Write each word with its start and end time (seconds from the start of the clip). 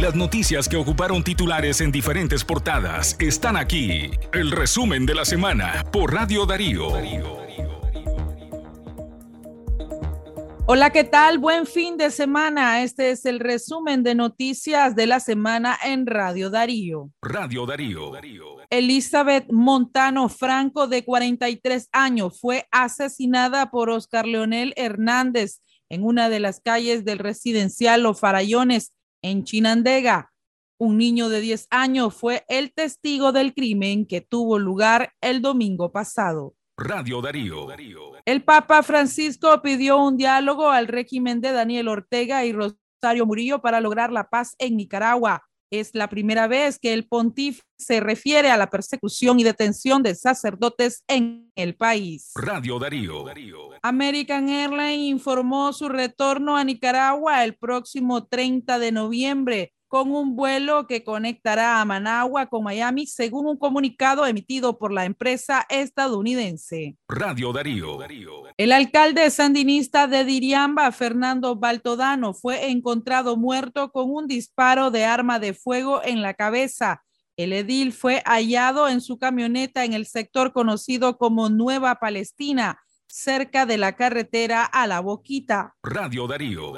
Las 0.00 0.14
noticias 0.14 0.70
que 0.70 0.76
ocuparon 0.76 1.22
titulares 1.22 1.82
en 1.82 1.92
diferentes 1.92 2.44
portadas 2.44 3.14
están 3.20 3.56
aquí. 3.58 4.10
El 4.32 4.50
resumen 4.50 5.04
de 5.04 5.14
la 5.14 5.26
semana 5.26 5.84
por 5.92 6.14
Radio 6.14 6.46
Darío. 6.46 6.88
Hola, 10.66 10.90
¿qué 10.90 11.04
tal? 11.04 11.38
Buen 11.38 11.66
fin 11.66 11.98
de 11.98 12.10
semana. 12.10 12.82
Este 12.82 13.10
es 13.10 13.26
el 13.26 13.38
resumen 13.38 14.02
de 14.02 14.14
noticias 14.14 14.96
de 14.96 15.06
la 15.06 15.20
semana 15.20 15.78
en 15.84 16.06
Radio 16.06 16.48
Darío. 16.48 17.10
Radio 17.20 17.66
Darío. 17.66 18.12
Elizabeth 18.70 19.52
Montano 19.52 20.30
Franco, 20.30 20.88
de 20.88 21.04
43 21.04 21.90
años, 21.92 22.40
fue 22.40 22.66
asesinada 22.70 23.70
por 23.70 23.90
Oscar 23.90 24.26
Leonel 24.26 24.72
Hernández 24.76 25.60
en 25.90 26.02
una 26.02 26.30
de 26.30 26.40
las 26.40 26.60
calles 26.60 27.04
del 27.04 27.18
residencial 27.18 28.02
Los 28.02 28.18
Farallones 28.18 28.94
en 29.22 29.44
Chinandega. 29.44 30.32
Un 30.78 30.98
niño 30.98 31.28
de 31.28 31.40
10 31.40 31.68
años 31.70 32.14
fue 32.14 32.44
el 32.48 32.72
testigo 32.72 33.32
del 33.32 33.54
crimen 33.54 34.04
que 34.04 34.20
tuvo 34.20 34.58
lugar 34.58 35.12
el 35.20 35.40
domingo 35.40 35.92
pasado. 35.92 36.56
Radio 36.76 37.20
Darío. 37.20 37.68
El 38.24 38.42
Papa 38.42 38.82
Francisco 38.82 39.62
pidió 39.62 39.98
un 39.98 40.16
diálogo 40.16 40.70
al 40.70 40.88
régimen 40.88 41.40
de 41.40 41.52
Daniel 41.52 41.88
Ortega 41.88 42.44
y 42.44 42.52
Rosario 42.52 43.26
Murillo 43.26 43.60
para 43.60 43.80
lograr 43.80 44.10
la 44.10 44.28
paz 44.28 44.56
en 44.58 44.76
Nicaragua. 44.76 45.44
Es 45.72 45.94
la 45.94 46.10
primera 46.10 46.48
vez 46.48 46.78
que 46.78 46.92
el 46.92 47.08
pontífice 47.08 47.62
se 47.78 48.00
refiere 48.00 48.50
a 48.50 48.58
la 48.58 48.68
persecución 48.68 49.40
y 49.40 49.42
detención 49.42 50.02
de 50.02 50.14
sacerdotes 50.14 51.02
en 51.08 51.50
el 51.56 51.74
país. 51.76 52.32
Radio 52.34 52.78
Darío. 52.78 53.24
American 53.80 54.50
Airlines 54.50 55.08
informó 55.08 55.72
su 55.72 55.88
retorno 55.88 56.58
a 56.58 56.64
Nicaragua 56.64 57.42
el 57.42 57.56
próximo 57.56 58.26
30 58.26 58.78
de 58.78 58.92
noviembre 58.92 59.72
con 59.92 60.10
un 60.10 60.34
vuelo 60.34 60.86
que 60.86 61.04
conectará 61.04 61.78
a 61.78 61.84
Managua 61.84 62.46
con 62.46 62.64
Miami, 62.64 63.06
según 63.06 63.46
un 63.46 63.58
comunicado 63.58 64.24
emitido 64.24 64.78
por 64.78 64.90
la 64.90 65.04
empresa 65.04 65.66
estadounidense. 65.68 66.96
Radio 67.08 67.52
Darío. 67.52 67.98
El 68.56 68.72
alcalde 68.72 69.30
sandinista 69.30 70.06
de 70.06 70.24
Diriamba, 70.24 70.90
Fernando 70.92 71.56
Baltodano, 71.56 72.32
fue 72.32 72.70
encontrado 72.70 73.36
muerto 73.36 73.92
con 73.92 74.10
un 74.10 74.26
disparo 74.26 74.90
de 74.90 75.04
arma 75.04 75.38
de 75.38 75.52
fuego 75.52 76.00
en 76.02 76.22
la 76.22 76.32
cabeza. 76.32 77.02
El 77.36 77.52
edil 77.52 77.92
fue 77.92 78.22
hallado 78.24 78.88
en 78.88 79.02
su 79.02 79.18
camioneta 79.18 79.84
en 79.84 79.92
el 79.92 80.06
sector 80.06 80.54
conocido 80.54 81.18
como 81.18 81.50
Nueva 81.50 81.96
Palestina, 81.96 82.80
cerca 83.12 83.66
de 83.66 83.76
la 83.76 83.94
carretera 83.94 84.64
a 84.64 84.86
La 84.86 85.00
Boquita. 85.00 85.74
Radio 85.82 86.26
Darío. 86.26 86.72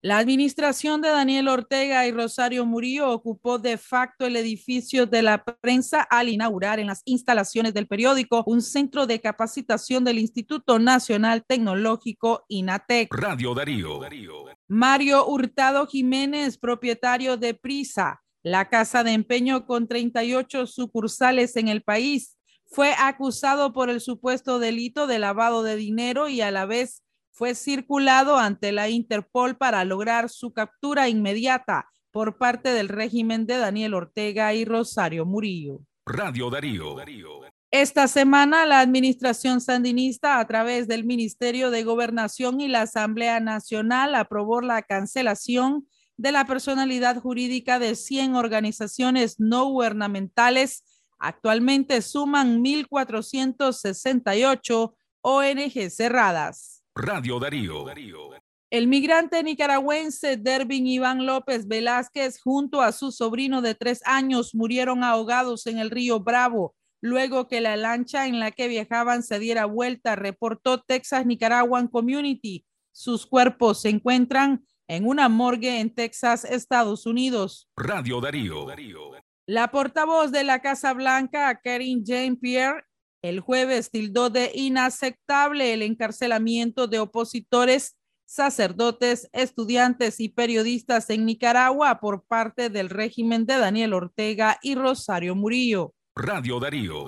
La 0.00 0.18
administración 0.18 1.00
de 1.00 1.08
Daniel 1.08 1.48
Ortega 1.48 2.06
y 2.06 2.12
Rosario 2.12 2.64
Murillo 2.64 3.10
ocupó 3.10 3.58
de 3.58 3.76
facto 3.78 4.24
el 4.24 4.36
edificio 4.36 5.06
de 5.06 5.22
la 5.22 5.44
prensa 5.44 6.02
al 6.02 6.28
inaugurar 6.28 6.78
en 6.78 6.86
las 6.86 7.02
instalaciones 7.04 7.74
del 7.74 7.88
periódico 7.88 8.44
un 8.46 8.62
centro 8.62 9.08
de 9.08 9.20
capacitación 9.20 10.04
del 10.04 10.20
Instituto 10.20 10.78
Nacional 10.78 11.44
Tecnológico 11.44 12.44
INATEC. 12.46 13.12
Radio 13.12 13.52
Darío. 13.52 14.00
Mario 14.68 15.26
Hurtado 15.26 15.88
Jiménez, 15.88 16.58
propietario 16.58 17.36
de 17.36 17.54
Prisa, 17.54 18.22
la 18.44 18.68
casa 18.68 19.02
de 19.02 19.12
empeño 19.12 19.66
con 19.66 19.88
38 19.88 20.68
sucursales 20.68 21.56
en 21.56 21.66
el 21.66 21.82
país, 21.82 22.36
fue 22.72 22.94
acusado 22.98 23.72
por 23.72 23.90
el 23.90 24.00
supuesto 24.00 24.58
delito 24.58 25.06
de 25.06 25.18
lavado 25.18 25.62
de 25.62 25.76
dinero 25.76 26.28
y 26.28 26.40
a 26.40 26.50
la 26.50 26.64
vez 26.64 27.02
fue 27.30 27.54
circulado 27.54 28.38
ante 28.38 28.72
la 28.72 28.88
Interpol 28.88 29.56
para 29.56 29.84
lograr 29.84 30.30
su 30.30 30.52
captura 30.52 31.08
inmediata 31.08 31.86
por 32.10 32.38
parte 32.38 32.70
del 32.70 32.88
régimen 32.88 33.46
de 33.46 33.58
Daniel 33.58 33.94
Ortega 33.94 34.54
y 34.54 34.64
Rosario 34.64 35.26
Murillo. 35.26 35.80
Radio 36.06 36.50
Darío. 36.50 36.96
Esta 37.70 38.08
semana 38.08 38.66
la 38.66 38.80
administración 38.80 39.60
sandinista 39.60 40.40
a 40.40 40.46
través 40.46 40.88
del 40.88 41.04
Ministerio 41.04 41.70
de 41.70 41.84
Gobernación 41.84 42.60
y 42.60 42.68
la 42.68 42.82
Asamblea 42.82 43.40
Nacional 43.40 44.14
aprobó 44.14 44.60
la 44.60 44.82
cancelación 44.82 45.86
de 46.16 46.32
la 46.32 46.46
personalidad 46.46 47.20
jurídica 47.20 47.78
de 47.78 47.94
100 47.94 48.34
organizaciones 48.34 49.40
no 49.40 49.64
gubernamentales. 49.64 50.84
Actualmente 51.22 52.02
suman 52.02 52.62
1.468 52.62 54.94
ONG 55.22 55.90
cerradas. 55.90 56.84
Radio 56.94 57.38
Darío. 57.38 57.86
El 58.70 58.88
migrante 58.88 59.42
nicaragüense 59.42 60.36
Dervin 60.36 60.86
Iván 60.86 61.24
López 61.24 61.66
Velázquez 61.68 62.38
junto 62.40 62.82
a 62.82 62.92
su 62.92 63.12
sobrino 63.12 63.62
de 63.62 63.74
tres 63.74 64.02
años 64.04 64.54
murieron 64.54 65.04
ahogados 65.04 65.66
en 65.66 65.78
el 65.78 65.90
río 65.90 66.20
Bravo 66.20 66.74
luego 67.02 67.48
que 67.48 67.60
la 67.60 67.76
lancha 67.76 68.26
en 68.26 68.38
la 68.38 68.52
que 68.52 68.68
viajaban 68.68 69.22
se 69.22 69.38
diera 69.38 69.66
vuelta, 69.66 70.16
reportó 70.16 70.80
Texas 70.80 71.26
Nicaraguan 71.26 71.88
Community. 71.88 72.64
Sus 72.92 73.26
cuerpos 73.26 73.82
se 73.82 73.90
encuentran 73.90 74.64
en 74.88 75.06
una 75.06 75.28
morgue 75.28 75.80
en 75.80 75.94
Texas, 75.94 76.44
Estados 76.44 77.04
Unidos. 77.04 77.68
Radio 77.76 78.20
Darío. 78.20 78.66
La 79.46 79.72
portavoz 79.72 80.30
de 80.30 80.44
la 80.44 80.60
Casa 80.60 80.92
Blanca, 80.92 81.60
Karen 81.62 82.04
Jean 82.04 82.36
Pierre, 82.36 82.84
el 83.22 83.40
jueves 83.40 83.90
tildó 83.90 84.30
de 84.30 84.52
inaceptable 84.54 85.72
el 85.72 85.82
encarcelamiento 85.82 86.86
de 86.86 87.00
opositores, 87.00 87.96
sacerdotes, 88.24 89.28
estudiantes 89.32 90.20
y 90.20 90.28
periodistas 90.28 91.10
en 91.10 91.26
Nicaragua 91.26 91.98
por 91.98 92.24
parte 92.24 92.70
del 92.70 92.88
régimen 92.88 93.44
de 93.44 93.58
Daniel 93.58 93.94
Ortega 93.94 94.58
y 94.62 94.76
Rosario 94.76 95.34
Murillo. 95.34 95.92
Radio 96.14 96.60
Darío. 96.60 97.04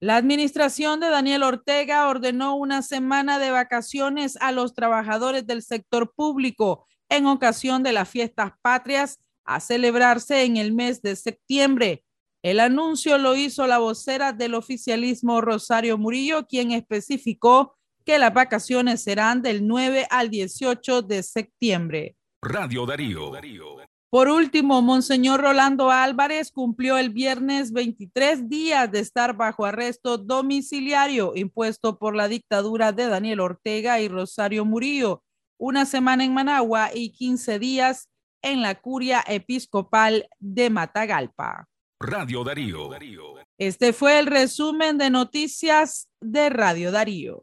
La 0.00 0.16
administración 0.16 0.98
de 0.98 1.08
Daniel 1.08 1.44
Ortega 1.44 2.08
ordenó 2.08 2.56
una 2.56 2.82
semana 2.82 3.38
de 3.38 3.52
vacaciones 3.52 4.36
a 4.40 4.50
los 4.50 4.74
trabajadores 4.74 5.46
del 5.46 5.62
sector 5.62 6.12
público 6.14 6.84
en 7.08 7.26
ocasión 7.26 7.84
de 7.84 7.92
las 7.92 8.08
fiestas 8.08 8.52
patrias 8.60 9.20
a 9.44 9.60
celebrarse 9.60 10.44
en 10.44 10.56
el 10.56 10.72
mes 10.72 11.02
de 11.02 11.16
septiembre. 11.16 12.04
El 12.42 12.60
anuncio 12.60 13.16
lo 13.18 13.36
hizo 13.36 13.66
la 13.66 13.78
vocera 13.78 14.32
del 14.32 14.54
oficialismo 14.54 15.40
Rosario 15.40 15.96
Murillo, 15.96 16.46
quien 16.46 16.72
especificó 16.72 17.76
que 18.04 18.18
las 18.18 18.34
vacaciones 18.34 19.02
serán 19.02 19.40
del 19.40 19.66
9 19.66 20.06
al 20.10 20.28
18 20.28 21.02
de 21.02 21.22
septiembre. 21.22 22.16
Radio 22.42 22.84
Darío. 22.84 23.32
Por 24.10 24.28
último, 24.28 24.80
Monseñor 24.80 25.40
Rolando 25.40 25.90
Álvarez 25.90 26.52
cumplió 26.52 26.98
el 26.98 27.10
viernes 27.10 27.72
23 27.72 28.48
días 28.48 28.92
de 28.92 29.00
estar 29.00 29.34
bajo 29.34 29.64
arresto 29.64 30.18
domiciliario 30.18 31.32
impuesto 31.34 31.98
por 31.98 32.14
la 32.14 32.28
dictadura 32.28 32.92
de 32.92 33.08
Daniel 33.08 33.40
Ortega 33.40 34.00
y 34.00 34.06
Rosario 34.06 34.64
Murillo, 34.64 35.24
una 35.58 35.84
semana 35.84 36.24
en 36.24 36.32
Managua 36.32 36.90
y 36.94 37.10
15 37.10 37.58
días 37.58 38.08
en 38.44 38.62
la 38.62 38.76
curia 38.76 39.24
episcopal 39.26 40.28
de 40.38 40.70
Matagalpa. 40.70 41.68
Radio 41.98 42.44
Darío. 42.44 42.90
Este 43.58 43.92
fue 43.92 44.18
el 44.18 44.26
resumen 44.26 44.98
de 44.98 45.10
noticias 45.10 46.08
de 46.20 46.50
Radio 46.50 46.92
Darío. 46.92 47.42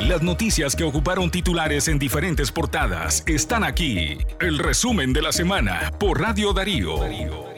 Las 0.00 0.20
noticias 0.22 0.74
que 0.74 0.82
ocuparon 0.82 1.30
titulares 1.30 1.86
en 1.86 1.98
diferentes 1.98 2.50
portadas 2.50 3.22
están 3.26 3.62
aquí. 3.62 4.18
El 4.40 4.58
resumen 4.58 5.12
de 5.12 5.22
la 5.22 5.30
semana 5.30 5.92
por 6.00 6.20
Radio 6.20 6.52
Darío. 6.52 7.51